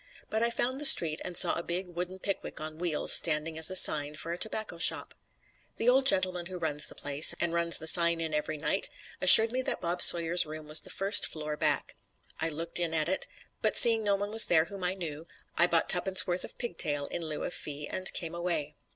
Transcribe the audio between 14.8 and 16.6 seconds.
I knew, I bought tuppence worth of